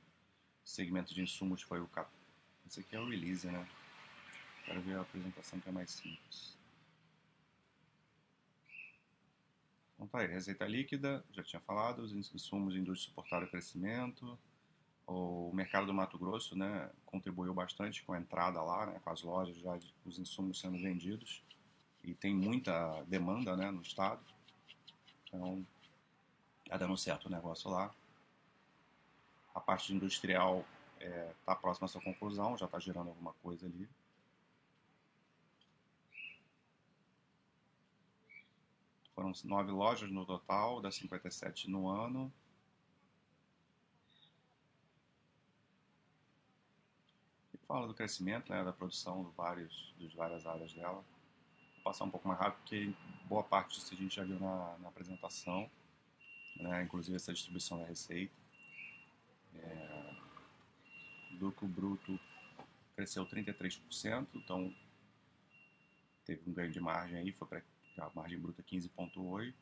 Segmento 0.63 1.13
de 1.13 1.21
insumos 1.21 1.61
foi 1.61 1.79
o 1.79 1.87
cap. 1.87 2.09
Esse 2.65 2.79
aqui 2.79 2.95
é 2.95 2.99
o 2.99 3.07
release, 3.07 3.47
né? 3.47 3.67
Quero 4.65 4.81
ver 4.81 4.97
a 4.97 5.01
apresentação 5.01 5.59
que 5.59 5.69
é 5.69 5.71
mais 5.71 5.91
simples. 5.91 6.57
Então 9.93 10.07
tá 10.07 10.19
aí, 10.19 10.27
receita 10.27 10.65
líquida, 10.65 11.23
já 11.31 11.43
tinha 11.43 11.59
falado, 11.61 11.99
os 11.99 12.11
insumos 12.13 12.73
de 12.73 12.79
indústria 12.79 13.09
suportaram 13.09 13.45
o 13.45 13.49
crescimento. 13.49 14.37
O 15.07 15.51
mercado 15.53 15.85
do 15.85 15.93
Mato 15.93 16.17
Grosso 16.17 16.57
né, 16.57 16.89
contribuiu 17.05 17.53
bastante 17.53 18.03
com 18.03 18.13
a 18.13 18.19
entrada 18.19 18.61
lá, 18.61 18.87
né, 18.87 18.99
com 19.03 19.09
as 19.11 19.21
lojas, 19.21 19.55
já 19.57 19.77
os 20.03 20.17
insumos 20.17 20.59
sendo 20.59 20.77
vendidos. 20.79 21.43
E 22.03 22.13
tem 22.13 22.35
muita 22.35 23.03
demanda 23.03 23.55
né, 23.55 23.69
no 23.69 23.81
estado. 23.81 24.23
Então, 25.27 25.65
está 26.63 26.77
dando 26.77 26.97
certo 26.97 27.27
o 27.27 27.31
negócio 27.31 27.69
lá. 27.69 27.93
A 29.53 29.59
parte 29.59 29.93
industrial 29.93 30.65
está 30.99 31.05
é, 31.05 31.33
tá 31.45 31.55
próxima 31.55 31.85
à 31.85 31.87
sua 31.87 32.01
conclusão, 32.01 32.57
já 32.57 32.65
está 32.65 32.79
gerando 32.79 33.09
alguma 33.09 33.33
coisa 33.35 33.65
ali. 33.65 33.87
Foram 39.13 39.31
nove 39.45 39.71
lojas 39.71 40.11
no 40.11 40.25
total, 40.25 40.81
das 40.81 40.95
57 40.95 41.69
no 41.69 41.87
ano. 41.87 42.31
E 47.53 47.57
fala 47.65 47.87
do 47.87 47.93
crescimento, 47.93 48.51
né, 48.51 48.63
da 48.63 48.73
produção 48.73 49.23
de 49.23 49.31
vários, 49.35 49.93
de 49.97 50.07
várias 50.15 50.45
áreas 50.45 50.73
dela 50.73 51.03
passar 51.85 52.03
um 52.03 52.09
pouco 52.09 52.27
mais 52.27 52.39
rápido, 52.39 52.61
porque 52.61 52.93
boa 53.25 53.43
parte 53.43 53.75
disso 53.75 53.93
a 53.93 53.97
gente 53.97 54.15
já 54.15 54.23
viu 54.23 54.39
na, 54.39 54.75
na 54.79 54.89
apresentação, 54.89 55.69
né? 56.55 56.81
inclusive 56.81 57.15
essa 57.15 57.31
distribuição 57.31 57.77
da 57.77 57.85
receita. 57.85 58.33
É, 59.53 60.14
lucro 61.39 61.67
bruto 61.67 62.19
cresceu 62.95 63.25
33%, 63.25 64.27
então 64.35 64.73
teve 66.25 66.41
um 66.47 66.53
ganho 66.53 66.71
de 66.71 66.79
margem 66.79 67.17
aí, 67.17 67.31
foi 67.31 67.47
para 67.47 67.61
a 67.99 68.09
margem 68.15 68.39
bruta 68.39 68.63
15,8%. 68.63 69.53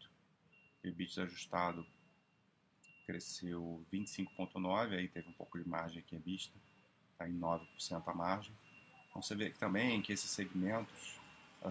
EBIT 0.84 1.22
ajustado 1.22 1.86
cresceu 3.06 3.86
25,9%, 3.92 4.94
aí 4.94 5.08
teve 5.08 5.30
um 5.30 5.34
pouco 5.34 5.58
de 5.58 5.68
margem 5.68 6.00
aqui 6.00 6.16
em 6.16 6.20
vista, 6.20 6.58
está 7.12 7.28
em 7.28 7.38
9% 7.40 8.04
a 8.06 8.14
margem. 8.14 8.54
Então 9.10 9.22
você 9.22 9.36
vê 9.36 9.50
que 9.50 9.60
também 9.60 10.02
que 10.02 10.12
esses 10.12 10.30
segmentos 10.30 11.22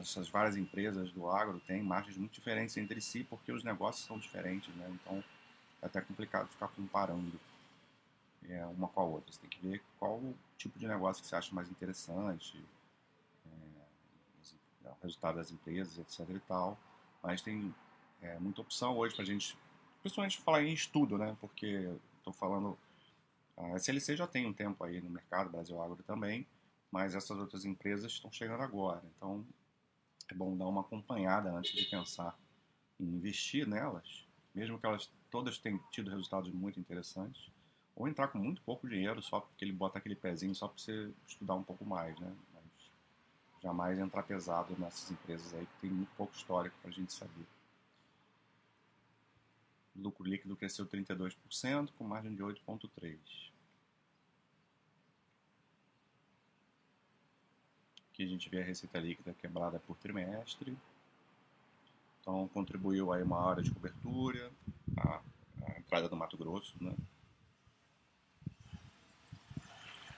essas 0.00 0.28
várias 0.28 0.56
empresas 0.56 1.12
do 1.12 1.28
agro 1.28 1.61
têm 1.66 1.82
margens 1.82 2.16
muito 2.16 2.32
diferentes 2.32 2.76
entre 2.76 3.00
si 3.00 3.25
porque 3.25 3.52
os 3.52 3.62
negócios 3.62 4.06
são 4.06 4.18
diferentes, 4.18 4.75
né? 4.76 4.90
Então 4.90 5.23
é 5.82 5.87
até 5.87 6.00
complicado 6.00 6.49
ficar 6.49 6.68
comparando 6.68 7.38
é, 8.49 8.64
uma 8.66 8.88
com 8.88 9.00
a 9.00 9.04
outra. 9.04 9.32
Você 9.32 9.40
tem 9.40 9.50
que 9.50 9.61
ver 9.61 9.82
qual 9.99 10.20
tipo 10.56 10.78
de 10.78 10.87
negócio 10.87 11.22
que 11.22 11.28
você 11.28 11.37
acha 11.37 11.54
mais 11.54 11.68
interessante, 11.70 12.62
é, 14.84 14.88
o 14.88 14.96
resultado 15.02 15.37
das 15.37 15.50
empresas, 15.50 15.99
etc. 15.99 16.28
e 16.30 16.40
tal. 16.40 16.78
Mas 17.22 17.40
tem 17.40 17.75
é, 18.20 18.38
muita 18.38 18.61
opção 18.61 18.96
hoje 18.96 19.14
para 19.14 19.22
a 19.22 19.26
gente, 19.26 19.56
principalmente 20.00 20.40
falar 20.40 20.62
em 20.62 20.72
estudo, 20.72 21.18
né? 21.18 21.37
Porque 21.40 21.90
estou 22.18 22.32
falando, 22.32 22.78
a 23.56 23.76
SLC 23.76 24.16
já 24.16 24.26
tem 24.26 24.46
um 24.46 24.52
tempo 24.52 24.82
aí 24.84 25.00
no 25.00 25.11
mercado, 25.11 25.50
Brasil 25.50 25.80
Agro 25.80 26.02
também, 26.02 26.46
mas 26.90 27.14
essas 27.14 27.38
outras 27.38 27.64
empresas 27.64 28.12
estão 28.12 28.30
chegando 28.30 28.62
agora. 28.62 29.02
Então 29.16 29.44
é 30.28 30.34
bom 30.34 30.56
dar 30.56 30.66
uma 30.66 30.82
acompanhada 30.82 31.50
antes 31.50 31.72
de 31.72 31.84
pensar 31.84 32.38
em 32.99 33.04
investir 33.04 33.66
nelas, 33.66 34.26
mesmo 34.54 34.78
que 34.78 34.87
elas 34.87 35.11
todas 35.30 35.58
tenham 35.58 35.78
tido 35.90 36.11
resultados 36.11 36.52
muito 36.52 36.78
interessantes, 36.78 37.50
ou 37.94 38.08
entrar 38.08 38.28
com 38.28 38.38
muito 38.38 38.62
pouco 38.62 38.88
dinheiro 38.88 39.22
só 39.22 39.40
porque 39.40 39.64
ele 39.64 39.72
bota 39.72 39.99
aquele 39.99 40.16
pezinho 40.16 40.54
só 40.54 40.68
para 40.68 40.78
você 40.78 41.12
estudar 41.26 41.54
um 41.54 41.62
pouco 41.62 41.84
mais, 41.84 42.18
né? 42.18 42.34
Mas 42.54 42.64
jamais 43.62 43.99
entrar 43.99 44.22
pesado 44.22 44.75
nessas 44.78 45.11
empresas 45.11 45.52
aí 45.54 45.66
que 45.66 45.80
tem 45.82 45.90
muito 45.90 46.11
pouco 46.16 46.34
histórico 46.34 46.76
para 46.80 46.90
a 46.90 46.92
gente 46.92 47.12
saber. 47.12 47.46
Lucro 49.94 50.25
líquido 50.25 50.56
cresceu 50.56 50.87
32%, 50.87 51.90
com 51.99 52.04
margem 52.04 52.34
de 52.34 52.42
8,3%. 52.42 53.18
Aqui 58.11 58.25
a 58.25 58.28
gente 58.28 58.49
vê 58.49 58.61
a 58.61 58.64
receita 58.64 58.99
líquida 58.99 59.34
quebrada 59.34 59.78
por 59.80 59.96
trimestre. 59.96 60.76
Então 62.20 62.49
contribuiu 62.49 63.12
aí 63.12 63.22
uma 63.22 63.38
hora 63.38 63.62
de 63.62 63.70
cobertura, 63.70 64.50
a, 64.96 65.22
a 65.66 65.78
entrada 65.78 66.08
do 66.08 66.16
Mato 66.16 66.37
Grosso, 66.37 66.75
né? 66.80 66.94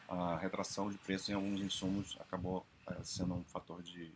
A 0.09 0.37
retração 0.37 0.91
de 0.91 0.99
preços 0.99 1.29
em 1.29 1.35
alguns 1.35 1.61
insumos 1.61 2.17
acabou 2.21 2.67
é, 2.89 3.03
sendo 3.03 3.35
um 3.35 3.45
fator 3.45 3.83
de, 3.83 4.13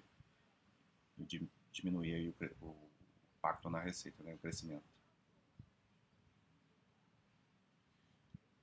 de 1.16 1.48
diminuir 1.72 2.34
o, 2.60 2.66
o, 2.66 2.88
impacto 3.38 3.70
na 3.70 3.80
receita, 3.80 4.22
né, 4.22 4.34
o 4.34 4.38
crescimento. 4.38 4.84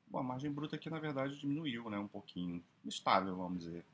Bom, 0.08 0.20
a 0.20 0.24
margem 0.24 0.52
bruta 0.52 0.76
aqui 0.76 0.90
na 0.90 1.00
verdade 1.00 1.40
diminuiu 1.40 1.90
né, 1.90 1.98
um 1.98 2.08
pouquinho, 2.08 2.64
estável, 2.86 3.36
vamos 3.36 3.64
dizer. 3.64 3.86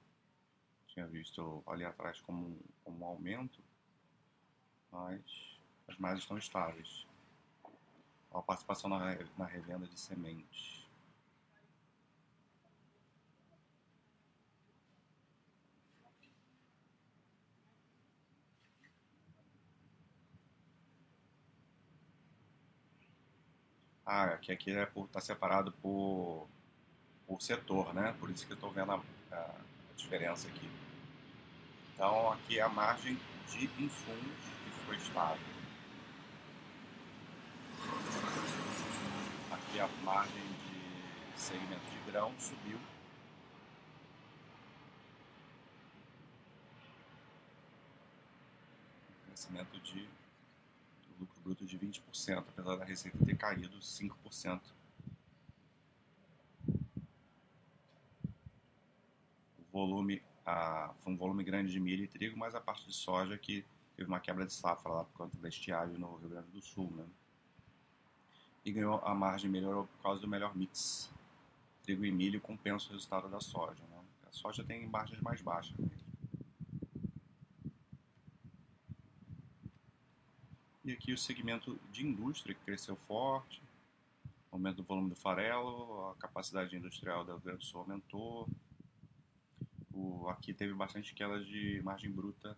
Tinha 0.87 1.07
visto 1.07 1.63
ali 1.67 1.85
atrás 1.85 2.19
como, 2.21 2.59
como 2.83 3.05
um 3.05 3.07
aumento, 3.07 3.59
mas 4.91 5.21
as 5.87 5.97
margens 5.97 6.23
estão 6.23 6.37
estáveis. 6.37 7.07
A 8.33 8.41
participação 8.41 8.89
na, 8.89 9.17
na 9.37 9.45
revenda 9.45 9.87
de 9.87 9.99
sementes. 9.99 10.80
Ah, 24.13 24.25
aqui, 24.25 24.51
aqui 24.51 24.71
é 24.71 24.85
por, 24.85 25.07
tá 25.07 25.21
separado 25.21 25.71
por, 25.81 26.45
por 27.25 27.41
setor, 27.41 27.93
né? 27.93 28.13
Por 28.19 28.29
isso 28.29 28.45
que 28.45 28.51
eu 28.51 28.55
estou 28.55 28.69
vendo 28.69 28.91
a, 28.91 29.01
a, 29.31 29.55
diferença 29.95 30.49
aqui. 30.49 30.69
Então, 31.93 32.33
aqui 32.33 32.59
é 32.59 32.61
a 32.61 32.67
margem 32.67 33.17
de 33.47 33.63
insumos 33.81 34.37
que 34.65 34.71
ficou 34.79 34.95
estável. 34.95 35.47
Aqui 39.49 39.79
a 39.79 39.87
margem 40.03 40.43
de 40.43 41.39
segmento 41.39 41.89
de 41.89 42.11
grão 42.11 42.33
subiu. 42.37 42.79
Crescimento 49.27 49.79
de 49.79 50.09
lucro 51.21 51.39
bruto 51.41 51.65
de 51.65 51.77
20%, 51.77 52.37
apesar 52.37 52.75
da 52.75 52.83
receita 52.83 53.17
ter 53.23 53.37
caído 53.37 53.77
5%. 53.79 54.61
O 59.59 59.63
volume, 59.71 60.21
foi 60.97 61.13
um 61.13 61.17
volume 61.17 61.43
grande 61.43 61.71
de 61.71 61.79
milho 61.79 62.03
e 62.03 62.07
trigo, 62.07 62.37
mas 62.37 62.55
a 62.55 62.59
parte 62.59 62.85
de 62.85 62.93
soja 62.93 63.37
que 63.37 63.63
teve 63.95 64.09
uma 64.09 64.19
quebra 64.19 64.45
de 64.45 64.53
safra 64.53 64.91
lá 64.91 65.03
por 65.03 65.13
conta 65.13 65.37
da 65.37 65.47
estiagem 65.47 65.97
no 65.97 66.15
Rio 66.17 66.29
Grande 66.29 66.49
do 66.49 66.61
Sul, 66.61 66.91
né? 66.91 67.05
E 68.65 68.71
ganhou 68.71 68.99
a 69.03 69.13
margem 69.13 69.49
melhorou 69.49 69.85
por 69.85 70.01
causa 70.03 70.21
do 70.21 70.27
melhor 70.27 70.55
mix. 70.55 71.11
Trigo 71.83 72.05
e 72.05 72.11
milho 72.11 72.41
compensa 72.41 72.89
o 72.89 72.91
resultado 72.91 73.29
da 73.29 73.39
soja, 73.39 73.81
né? 73.89 73.99
A 74.27 74.31
soja 74.31 74.63
tem 74.63 74.87
margens 74.87 75.21
mais 75.21 75.41
baixas. 75.41 75.75
Né? 75.77 75.89
E 80.83 80.91
aqui 80.91 81.13
o 81.13 81.17
segmento 81.17 81.79
de 81.91 82.03
indústria 82.03 82.55
que 82.55 82.65
cresceu 82.65 82.95
forte, 83.07 83.61
aumento 84.51 84.77
do 84.77 84.83
volume 84.83 85.09
do 85.09 85.15
farelo, 85.15 86.09
a 86.09 86.15
capacidade 86.15 86.75
industrial 86.75 87.23
da 87.23 87.37
Grande 87.37 87.59
do 87.59 87.63
Sul 87.63 87.81
aumentou. 87.81 88.49
O, 89.93 90.27
aqui 90.27 90.55
teve 90.55 90.73
bastante 90.73 91.13
queda 91.13 91.39
de 91.43 91.79
margem 91.83 92.11
bruta, 92.11 92.57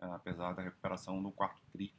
é, 0.00 0.06
apesar 0.06 0.52
da 0.54 0.62
recuperação 0.62 1.20
no 1.20 1.30
quarto 1.30 1.62
TRI. 1.72 1.94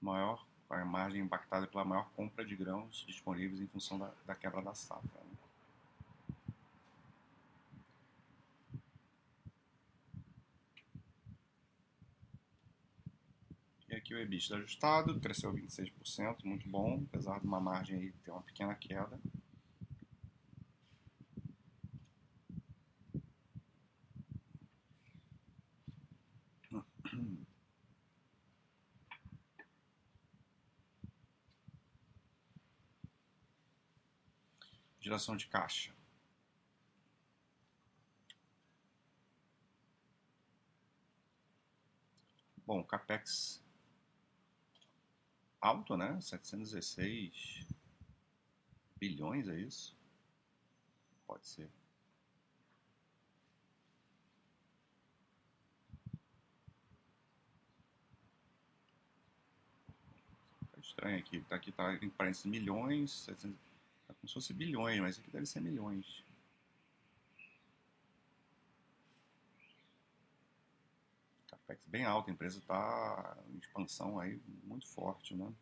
Maior, 0.00 0.42
a 0.70 0.84
margem 0.86 1.20
impactada 1.20 1.66
pela 1.66 1.84
maior 1.84 2.08
compra 2.16 2.46
de 2.46 2.56
grãos 2.56 3.04
disponíveis 3.06 3.60
em 3.60 3.66
função 3.66 3.98
da, 3.98 4.10
da 4.24 4.34
quebra 4.34 4.62
da 4.62 4.74
safra. 4.74 5.20
Né? 5.20 5.36
aqui 14.06 14.14
o 14.14 14.15
EBITDA 14.26 14.56
ajustado, 14.56 15.20
cresceu 15.20 15.52
26%, 15.52 16.44
muito 16.44 16.68
bom, 16.68 17.04
apesar 17.08 17.40
de 17.40 17.46
uma 17.46 17.60
margem 17.60 17.98
aí 17.98 18.12
ter 18.24 18.30
uma 18.30 18.42
pequena 18.42 18.74
queda. 18.74 19.18
Geração 35.00 35.36
de 35.36 35.46
caixa. 35.46 35.94
Bom, 42.66 42.82
CAPEX 42.82 43.64
alto, 45.66 45.96
né? 45.96 46.18
716 46.20 47.66
bilhões, 48.98 49.48
é 49.48 49.58
isso? 49.58 49.96
Pode 51.26 51.46
ser. 51.46 51.68
Tá 60.70 60.78
estranho 60.80 61.18
aqui. 61.18 61.40
Tá 61.40 61.56
aqui 61.56 61.72
tá 61.72 61.94
em 61.94 62.10
parênteses 62.10 62.46
milhões, 62.46 63.10
700, 63.24 63.56
tá 64.06 64.14
como 64.14 64.28
se 64.28 64.34
fosse 64.34 64.54
bilhões, 64.54 65.00
mas 65.00 65.18
aqui 65.18 65.30
deve 65.30 65.46
ser 65.46 65.60
milhões. 65.60 66.25
Capex 71.66 71.84
bem 71.86 72.04
alto, 72.04 72.30
a 72.30 72.32
empresa 72.32 72.58
está 72.58 73.36
em 73.48 73.58
expansão 73.58 74.18
aí 74.18 74.40
muito 74.64 74.86
forte, 74.86 75.34
né? 75.34 75.52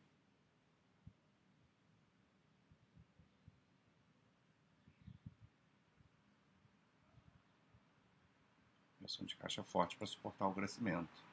Geração 9.01 9.27
de 9.27 9.37
caixa 9.37 9.63
forte 9.63 9.97
para 9.97 10.07
suportar 10.07 10.47
o 10.49 10.55
crescimento. 10.55 11.25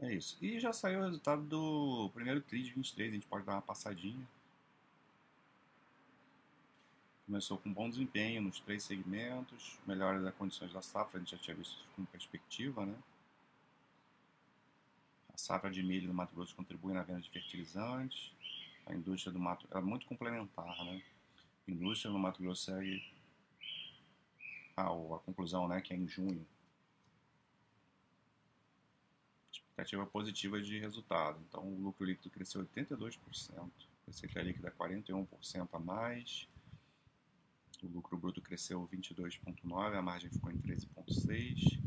É 0.00 0.14
isso. 0.14 0.38
E 0.40 0.60
já 0.60 0.72
saiu 0.72 1.00
o 1.00 1.04
resultado 1.04 1.42
do 1.42 2.10
primeiro 2.14 2.40
TRI 2.40 2.62
de 2.62 2.72
23, 2.72 3.10
a 3.10 3.14
gente 3.14 3.26
pode 3.26 3.44
dar 3.44 3.54
uma 3.54 3.62
passadinha. 3.62 4.26
Começou 7.28 7.58
com 7.58 7.70
bom 7.70 7.90
desempenho 7.90 8.40
nos 8.40 8.58
três 8.58 8.82
segmentos, 8.84 9.78
melhora 9.86 10.18
das 10.18 10.34
condições 10.34 10.72
da 10.72 10.80
safra, 10.80 11.18
a 11.18 11.20
gente 11.20 11.32
já 11.32 11.36
tinha 11.36 11.54
visto 11.54 11.76
com 11.94 12.02
perspectiva, 12.06 12.86
né? 12.86 12.98
A 15.34 15.36
safra 15.36 15.70
de 15.70 15.82
milho 15.82 16.08
no 16.08 16.14
Mato 16.14 16.34
Grosso 16.34 16.56
contribui 16.56 16.94
na 16.94 17.02
venda 17.02 17.20
de 17.20 17.28
fertilizantes, 17.28 18.32
a 18.86 18.94
indústria 18.94 19.30
do 19.30 19.38
Mato 19.38 19.68
é 19.70 19.78
muito 19.78 20.06
complementar, 20.06 20.82
né? 20.86 21.02
A 21.66 21.70
indústria 21.70 22.10
no 22.10 22.18
Mato 22.18 22.42
Grosso 22.42 22.64
segue 22.64 23.04
a, 24.74 24.84
a 24.84 25.18
conclusão, 25.18 25.68
né, 25.68 25.82
que 25.82 25.92
é 25.92 25.98
em 25.98 26.08
junho. 26.08 26.46
Expectativa 29.52 30.06
positiva 30.06 30.62
de 30.62 30.78
resultado. 30.78 31.38
Então, 31.46 31.62
o 31.62 31.78
lucro 31.78 32.06
líquido 32.06 32.30
cresceu 32.30 32.64
82%, 32.64 33.70
receita 34.06 34.40
líquida 34.40 34.74
41% 34.78 35.68
a 35.70 35.78
mais 35.78 36.48
o 37.86 37.88
lucro 37.88 38.16
bruto 38.16 38.40
cresceu 38.40 38.88
22,9%, 38.88 39.96
a 39.96 40.02
margem 40.02 40.30
ficou 40.30 40.50
em 40.50 40.58
13,6%. 40.58 41.80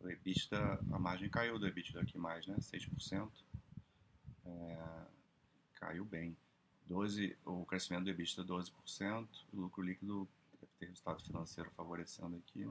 O 0.00 0.08
EBITDA, 0.08 0.80
a 0.92 0.98
margem 0.98 1.28
caiu 1.28 1.58
do 1.58 1.66
EBITDA 1.66 2.00
aqui 2.00 2.16
mais, 2.16 2.46
né? 2.46 2.56
6%. 2.56 3.30
É, 4.46 5.06
caiu 5.74 6.04
bem. 6.04 6.36
12, 6.86 7.36
o 7.44 7.64
crescimento 7.66 8.04
do 8.04 8.10
EBITDA 8.10 8.44
12%. 8.44 9.28
O 9.52 9.60
lucro 9.60 9.82
líquido 9.82 10.28
deve 10.60 10.72
ter 10.78 10.86
resultado 10.86 11.22
financeiro 11.22 11.70
favorecendo 11.72 12.36
aqui. 12.36 12.66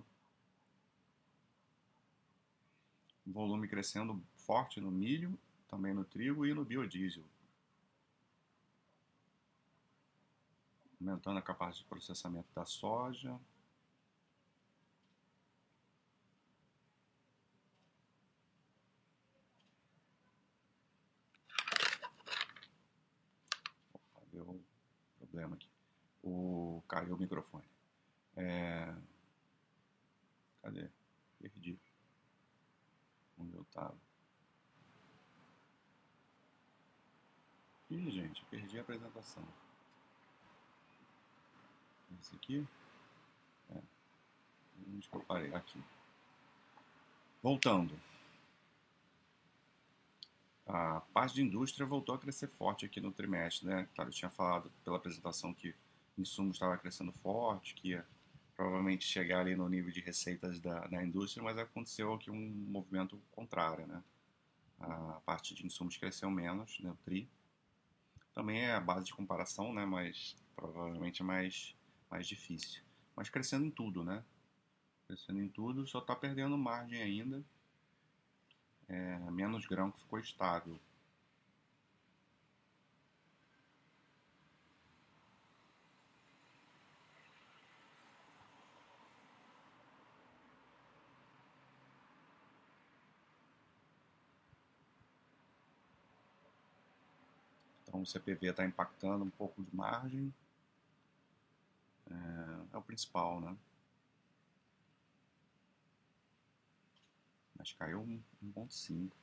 Volume 3.26 3.68
crescendo 3.68 4.22
forte 4.38 4.82
no 4.82 4.90
milho, 4.90 5.38
também 5.68 5.94
no 5.94 6.04
trigo 6.04 6.46
e 6.46 6.54
no 6.54 6.66
biodiesel. 6.66 7.24
Aumentando 11.00 11.40
a 11.40 11.42
capacidade 11.42 11.84
de 11.84 11.86
processamento 11.86 12.50
da 12.54 12.66
soja. 12.66 13.40
Opa, 23.94 24.22
deu 24.32 24.62
problema 25.18 25.56
aqui. 25.56 25.70
O, 26.22 26.84
caiu 26.88 27.16
o 27.16 27.20
microfone. 27.20 27.68
É, 28.36 28.94
cadê? 30.62 30.90
Perdi. 31.40 31.80
Onde 33.38 33.56
eu 33.56 33.62
estava? 33.62 33.98
Ih, 37.90 38.12
gente, 38.12 38.46
perdi 38.46 38.78
a 38.78 38.82
apresentação. 38.82 39.48
Esse 42.20 42.36
aqui? 42.36 42.68
É. 43.70 43.82
Onde 44.94 45.08
que 45.08 45.16
eu 45.16 45.22
parei? 45.22 45.54
Aqui. 45.54 45.82
Voltando. 47.42 48.00
A 50.66 51.02
parte 51.14 51.36
de 51.36 51.42
indústria 51.42 51.86
voltou 51.86 52.14
a 52.14 52.20
crescer 52.20 52.48
forte 52.48 52.86
aqui 52.86 53.02
no 53.02 53.12
trimestre, 53.12 53.68
né? 53.68 53.88
Claro, 53.96 54.10
eu 54.10 54.14
tinha 54.14 54.30
falado 54.30 54.72
pela 54.84 54.98
apresentação 54.98 55.54
que 55.54 55.74
o 56.16 56.22
insumo 56.22 56.52
estava 56.52 56.78
crescendo 56.78 57.12
forte, 57.12 57.74
que 57.74 57.90
ia 57.90 58.06
provavelmente 58.56 59.06
chegar 59.06 59.40
ali 59.40 59.56
no 59.56 59.70
nível 59.70 59.90
de 59.90 60.02
receitas 60.02 60.60
da, 60.60 60.86
da 60.88 61.02
indústria, 61.02 61.42
mas 61.42 61.58
aconteceu 61.58 62.14
aqui 62.14 62.30
um 62.30 62.50
movimento 62.70 63.18
contrário, 63.32 63.88
né? 63.88 64.04
A 64.80 65.22
parte 65.26 65.56
de 65.56 65.66
insumos 65.66 65.98
cresceu 65.98 66.30
menos, 66.30 66.80
né? 66.82 66.92
O 66.92 66.96
TRI. 66.98 67.28
Também 68.34 68.62
é 68.62 68.74
a 68.74 68.80
base 68.80 69.06
de 69.06 69.14
comparação, 69.14 69.74
né? 69.74 69.86
Mas 69.86 70.36
provavelmente 70.56 71.22
é 71.22 71.26
mais, 71.26 71.74
mais 72.10 72.28
difícil. 72.28 72.82
Mas 73.16 73.30
crescendo 73.30 73.66
em 73.66 73.72
tudo, 73.72 74.04
né? 74.04 74.24
Crescendo 75.08 75.42
em 75.42 75.50
tudo, 75.50 75.88
só 75.88 76.00
está 76.00 76.16
perdendo 76.16 76.58
margem 76.58 77.02
ainda 77.02 77.44
é, 78.90 79.18
menos 79.32 79.66
grão 79.68 79.92
que 79.92 80.00
ficou 80.00 80.20
estável. 80.20 80.80
Então 97.84 98.02
o 98.02 98.06
CPV 98.06 98.50
está 98.50 98.66
impactando 98.66 99.24
um 99.24 99.30
pouco 99.30 99.64
de 99.64 99.76
margem. 99.76 100.34
É, 102.12 102.76
é 102.76 102.78
o 102.78 102.82
principal, 102.82 103.40
né? 103.42 103.56
Mas 107.58 107.74
caiu 107.74 108.00
um, 108.00 108.22
um 108.42 108.52
ponto 108.52 108.74
cinco. 108.74 109.16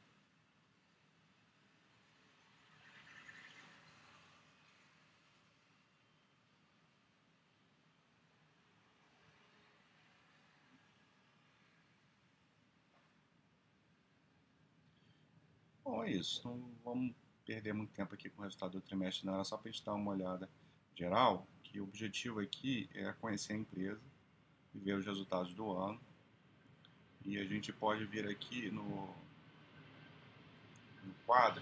Bom, 15.82 16.04
é 16.04 16.10
isso. 16.10 16.46
Não 16.48 16.70
vamos 16.84 17.14
perder 17.44 17.72
muito 17.72 17.92
tempo 17.92 18.14
aqui 18.14 18.28
com 18.28 18.40
o 18.42 18.44
resultado 18.44 18.72
do 18.72 18.80
trimestre, 18.80 19.24
não. 19.24 19.34
Era 19.34 19.44
só 19.44 19.56
para 19.56 19.68
a 19.68 19.72
gente 19.72 19.84
dar 19.84 19.94
uma 19.94 20.10
olhada 20.10 20.50
geral, 20.96 21.46
que 21.62 21.80
o 21.80 21.84
objetivo 21.84 22.40
aqui 22.40 22.88
é 22.94 23.12
conhecer 23.20 23.52
a 23.52 23.56
empresa 23.56 24.00
e 24.74 24.78
ver 24.78 24.94
os 24.94 25.06
resultados 25.06 25.52
do 25.54 25.70
ano 25.72 26.00
e 27.26 27.38
a 27.38 27.44
gente 27.44 27.72
pode 27.72 28.04
vir 28.04 28.28
aqui 28.28 28.70
no, 28.70 28.84
no 31.04 31.14
quadro, 31.26 31.60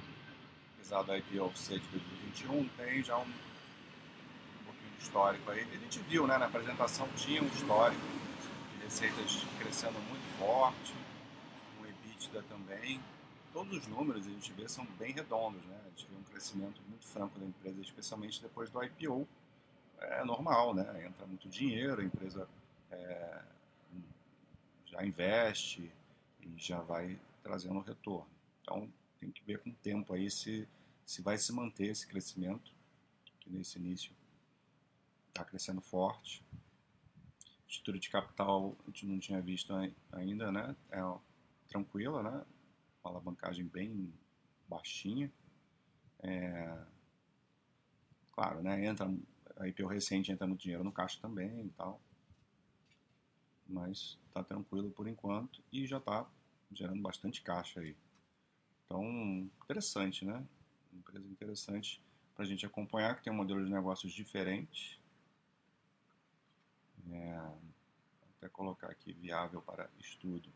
apesar 0.75 1.03
IPO 1.16 1.57
ser 1.57 1.81
de 1.81 1.88
2021, 1.88 2.68
tem 2.77 3.03
já 3.03 3.16
um, 3.16 3.23
um 3.23 4.64
pouquinho 4.66 4.90
de 4.99 5.03
histórico 5.03 5.51
aí. 5.51 5.62
A 5.62 5.79
gente 5.79 5.99
viu, 6.01 6.27
né, 6.27 6.37
na 6.37 6.47
apresentação 6.47 7.09
tinha 7.16 7.42
um 7.42 7.47
histórico 7.47 8.03
de 8.77 8.85
receitas 8.85 9.42
crescendo 9.59 9.99
muito 10.01 10.38
forte, 10.38 10.92
o 11.81 11.87
EBITDA 11.87 12.42
também. 12.42 13.01
Todos 13.54 13.72
os 13.72 13.86
números 13.86 14.26
a 14.26 14.30
gente 14.30 14.52
vê 14.52 14.68
são 14.68 14.84
bem 14.98 15.12
redondos, 15.12 15.64
né? 15.66 15.80
A 15.86 15.88
gente 15.90 16.08
vê 16.08 16.16
um 16.16 16.24
crescimento 16.24 16.82
muito 16.88 17.06
franco 17.06 17.38
da 17.38 17.46
empresa, 17.46 17.80
especialmente 17.80 18.42
depois 18.42 18.68
do 18.68 18.82
IPO. 18.82 19.28
É 20.00 20.24
normal, 20.24 20.74
né? 20.74 21.06
Entra 21.06 21.24
muito 21.24 21.48
dinheiro, 21.48 22.00
a 22.00 22.04
empresa 22.04 22.48
é, 22.90 23.44
já 24.86 25.06
investe 25.06 25.88
e 26.40 26.52
já 26.58 26.80
vai 26.80 27.16
trazendo 27.44 27.78
retorno. 27.78 28.26
Então 28.60 28.92
tem 29.20 29.30
que 29.30 29.44
ver 29.44 29.60
com 29.60 29.70
o 29.70 29.74
tempo 29.74 30.14
aí 30.14 30.28
se, 30.28 30.68
se 31.06 31.22
vai 31.22 31.38
se 31.38 31.52
manter 31.52 31.86
esse 31.86 32.08
crescimento, 32.08 32.72
que 33.38 33.48
nesse 33.48 33.78
início 33.78 34.10
está 35.28 35.44
crescendo 35.44 35.80
forte. 35.80 36.44
Estrutura 37.68 38.00
de 38.00 38.10
capital 38.10 38.74
a 38.82 38.90
gente 38.90 39.06
não 39.06 39.20
tinha 39.20 39.40
visto 39.40 39.72
ainda, 40.10 40.50
né? 40.50 40.74
É 40.90 41.00
tranquila, 41.68 42.20
né? 42.20 42.44
Uma 43.04 43.12
alavancagem 43.12 43.66
bem 43.66 44.12
baixinha. 44.66 45.30
É, 46.22 46.78
claro, 48.32 48.62
né? 48.62 48.84
Entra, 48.86 49.12
a 49.58 49.68
IPO 49.68 49.86
recente 49.86 50.32
entra 50.32 50.46
no 50.46 50.56
dinheiro 50.56 50.82
no 50.82 50.90
caixa 50.90 51.20
também 51.20 51.66
e 51.66 51.70
tal 51.70 52.00
mas 53.66 54.18
está 54.28 54.42
tranquilo 54.42 54.90
por 54.90 55.08
enquanto 55.08 55.62
e 55.72 55.86
já 55.86 55.98
está 55.98 56.26
gerando 56.72 57.02
bastante 57.02 57.42
caixa 57.42 57.80
aí. 57.80 57.96
Então, 58.84 59.02
interessante, 59.62 60.24
né? 60.24 60.44
empresa 60.92 61.26
interessante 61.26 62.00
para 62.34 62.44
a 62.44 62.48
gente 62.48 62.66
acompanhar, 62.66 63.16
que 63.16 63.24
tem 63.24 63.32
um 63.32 63.36
modelo 63.36 63.64
de 63.64 63.72
negócios 63.72 64.12
diferente. 64.12 65.00
É, 67.10 67.52
até 68.36 68.48
colocar 68.48 68.88
aqui 68.88 69.12
viável 69.12 69.60
para 69.62 69.88
estudo. 69.98 70.48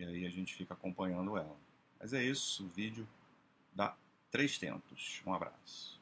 E 0.00 0.04
aí 0.04 0.26
a 0.26 0.30
gente 0.30 0.54
fica 0.54 0.72
acompanhando 0.72 1.36
ela. 1.36 1.54
Mas 1.98 2.14
é 2.14 2.24
isso, 2.24 2.64
o 2.64 2.68
vídeo 2.68 3.06
da 3.74 3.94
Três 4.30 4.56
Tentos. 4.56 5.20
Um 5.26 5.34
abraço. 5.34 5.99